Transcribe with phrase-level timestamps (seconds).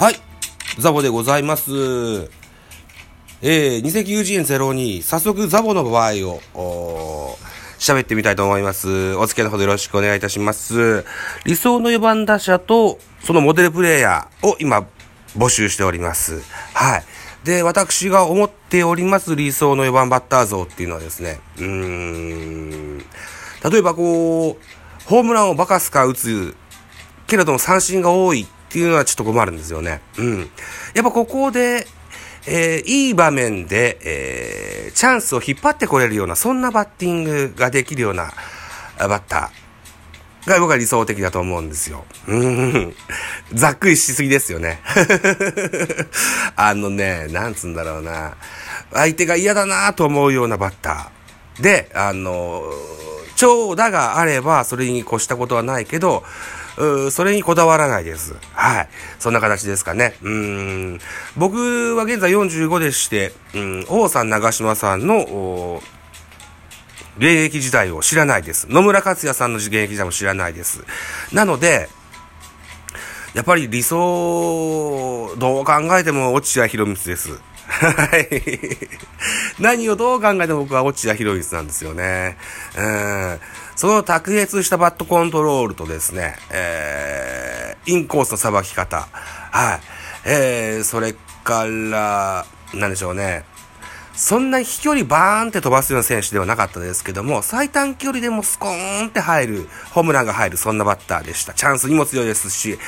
[0.00, 0.14] はい。
[0.78, 1.70] ザボでございます。
[3.42, 6.12] えー、二石友人02、早速ザボの場合
[6.54, 7.36] を、
[7.78, 9.14] 喋ってみたいと思います。
[9.16, 11.04] お付き合いのほどよろしくお願いいたします。
[11.44, 14.86] 理想の4番打者と、そのモデルプレイヤーを今、
[15.36, 16.40] 募集しております。
[16.72, 17.04] はい。
[17.44, 23.04] で、私が思っております理想の4番バッター像っていうのはですね、うーん、例
[23.80, 26.56] えばこう、ホームランをバカスカ打つ
[27.26, 30.00] けれども三振が多いっっていうのはちょっと困るんですよね。
[30.16, 30.38] うん。
[30.94, 31.88] やっぱここで、
[32.46, 38.32] えーいい場面で、えーチャンスを引っ張ってこれるような、そんなバッティングができるような
[38.96, 42.04] バッターが僕は理想的だと思うんですよ。
[42.28, 42.94] うん。
[43.52, 44.80] ざっくりしすぎですよね。
[46.54, 48.36] あのね、なんつうんだろうな。
[48.92, 51.62] 相手が嫌だなと思うようなバッター。
[51.62, 52.62] で、あの、
[53.40, 56.24] 長打があれば、それに越したことはないけど、
[56.76, 58.34] うそれにこだわらないです。
[58.52, 58.88] はい。
[59.18, 60.14] そんな形ですかね。
[60.20, 60.98] うん。
[61.38, 65.82] 僕は現在45でして、うん、王さん、長島さんの、
[67.16, 68.66] 現役時代を知らないです。
[68.68, 70.84] 野村克也さんの現役時代も知らないです。
[71.32, 71.88] なので、
[73.34, 77.40] やっぱり理想、どう考えても落合博満です。
[77.70, 78.28] はい。
[79.60, 82.36] 何をどう考えても僕は落合博満なんですよね。
[82.76, 83.38] うん。
[83.76, 89.08] その卓越したバットコントロールとですね、えー、インコースのさばき方。
[89.12, 89.80] はい。
[90.26, 91.14] えー、それ
[91.44, 93.44] から、なんでしょうね。
[94.20, 101.54] そんな飛距離バーンって飛ばすような選手ではなかったですけども、最短距離でもスコーンって入る、ホームランが入る、そんなバッターでした。
[101.54, 102.78] チャンスにも強いですし、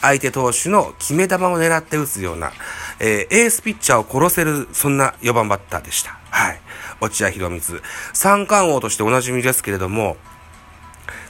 [0.00, 2.50] 相手投手の決め球を狙って打つような、
[2.98, 6.18] えーエースピッチャーを殺せる、そんな4番バッターでした。
[6.28, 6.60] はい。
[7.00, 7.82] 落合博満。
[8.12, 10.16] 三冠王としておなじみですけれども、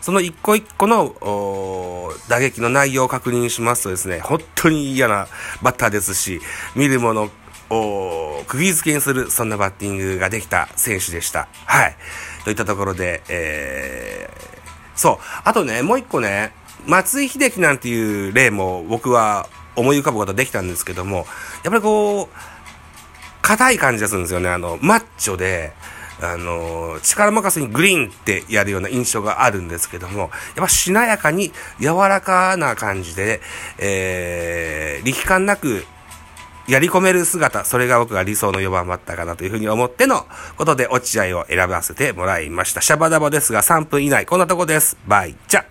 [0.01, 1.15] その一個一個の
[2.29, 5.29] 打撃の内容を確認しますとですね、本当に嫌な
[5.61, 6.41] バッターですし、
[6.75, 7.31] 見るもの
[8.47, 11.49] 釘付けにする、そんなバッティングができた選手でした。
[11.67, 11.97] はい。
[12.45, 15.19] といったところで、えー、そう。
[15.45, 16.53] あとね、もう一個ね、
[16.87, 21.27] 松井秀喜なんていう例も僕は思い浮かぶことができたんですけども、やっ
[21.65, 22.29] ぱりこう、
[23.43, 24.49] 硬い感じがするんですよね。
[24.49, 25.73] あの、マッチョで、
[26.23, 33.41] あの、力任せにグリーンってやるような印象があるんですけども、やっぱしなやかに柔らかな感じで、
[33.79, 35.85] えー、力感なく
[36.69, 40.27] やり込める姿、それが僕が理想の4番バッターかなというふうに思っての
[40.57, 42.81] ことで落合を選ばせてもらいました。
[42.81, 44.97] シャバダバですが3分以内、こんなとこです。
[45.07, 45.65] バイチャ